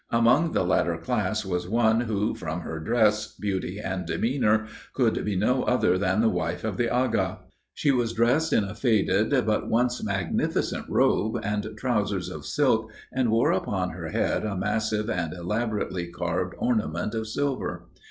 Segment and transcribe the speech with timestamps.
[0.09, 5.35] Among the latter class, was one, who, from her dress, beauty, and demeanor, could be
[5.35, 7.37] no other than the wife of the Agha.
[7.75, 13.29] She was dressed in a faded, but once magnificent robe, and trowsers of silk, and
[13.29, 17.87] wore upon her head a massive and elaborately carved ornament of silver.